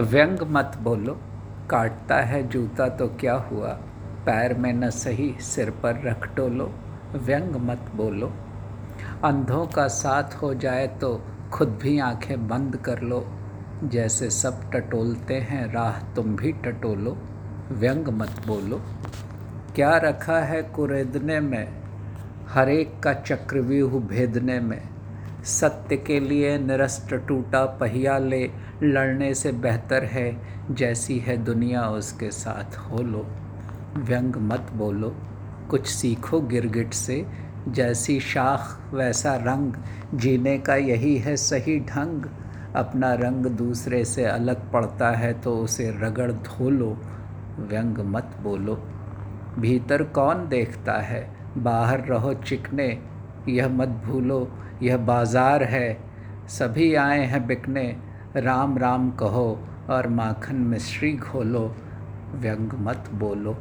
व्यंग 0.00 0.38
मत 0.42 0.72
बोलो। 0.80 1.20
काटता 1.70 2.16
है 2.16 2.48
जूता 2.48 2.88
तो 2.88 3.08
क्या 3.08 3.34
हुआ? 3.34 3.68
पैर 4.26 4.54
में 4.54 4.72
न 4.72 4.90
सही, 4.90 5.36
सिर 5.40 5.70
पर 5.70 6.02
रख 6.04 6.34
टोलो। 6.36 6.74
व्यंग 7.14 7.56
मत 7.56 7.90
बोलो। 7.94 8.32
अंधों 9.24 9.66
का 9.66 9.88
साथ 9.88 10.34
हो 10.42 10.54
जाए 10.54 10.86
तो 10.86 11.22
खुद 11.52 11.78
भी 11.82 11.98
आँखें 11.98 12.48
बंद 12.48 12.76
कर 12.76 13.00
लो। 13.00 13.26
जैसे 13.84 14.30
सब 14.30 14.70
टटोलते 14.70 15.34
हैं, 15.34 15.72
राह 15.72 16.14
तुम 16.14 16.36
भी 16.36 16.52
टटोलो। 16.52 17.18
व्यंग 17.72 18.08
मत 18.08 18.46
बोलो। 18.46 18.82
क्या 19.74 19.96
रखा 19.96 20.38
है 20.38 20.62
कुरेदने 20.62 21.40
में? 21.40 21.82
हर 22.48 22.68
एक 22.68 23.00
का 23.00 23.12
चक्रव्यूह 23.12 23.90
भेदने 23.90 24.60
में। 24.60 24.95
सत्य 25.46 25.96
के 25.96 26.20
लिए 26.20 26.58
निरस्त 26.58 27.14
टूटा 27.28 27.64
पहिया 27.64 28.18
ले 28.18 28.50
लड़ने 28.82 29.34
से 29.34 29.52
बेहतर 29.52 30.04
है, 30.04 30.36
जैसी 30.70 31.18
है 31.18 31.36
दुनिया 31.36 31.82
उसके 31.88 32.30
साथ। 32.30 32.76
हो 32.76 33.02
लो, 33.02 33.26
व्यंग 33.96 34.36
मत 34.36 34.70
बोलो, 34.74 35.16
कुछ 35.70 35.86
सीखो 35.86 36.40
गिरगिट 36.40 36.94
से, 36.94 37.26
जैसी 37.68 38.20
शाख 38.20 38.94
वैसा 38.94 39.34
रंग, 39.36 39.72
जीने 40.14 40.58
का 40.58 40.76
यही 40.76 41.16
है 41.16 41.36
सही 41.36 41.80
ढंग। 41.80 42.26
अपना 42.76 43.14
रंग 43.14 43.46
दूसरे 43.46 44.04
से 44.04 44.24
अलग 44.24 44.70
पड़ता 44.72 45.10
है 45.10 45.32
तो 45.40 45.56
उसे 45.58 45.90
रगड़ 45.90 46.32
धो 46.32 46.70
लो, 46.70 46.96
व्यंग 47.58 47.98
मत 47.98 48.36
बोलो। 48.42 48.74
भीतर 49.58 50.02
कौन 50.02 50.48
देखता 50.48 50.92
है? 50.92 51.36
बाहर 51.58 52.00
रहो 52.00 52.34
चिकने 52.34 52.88
यह 53.48 53.68
मत 53.68 53.88
भूलो, 53.88 54.48
यह 54.82 54.96
बाज़ार 54.96 55.62
है। 55.62 55.98
सभी 56.48 56.94
आए 56.94 57.24
हैं 57.24 57.46
बिकने, 57.46 57.96
राम 58.36 58.78
राम 58.78 59.10
कहो 59.10 59.66
और 59.90 60.08
माखन 60.08 60.56
मिश्री 60.56 61.12
घोलो, 61.12 61.76
व्यंग 62.34 62.72
मत 62.72 63.10
बोलो। 63.14 63.56